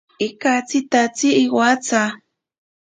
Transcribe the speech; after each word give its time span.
Ikatsitatsi 0.27 1.27
iwatsa. 1.43 2.01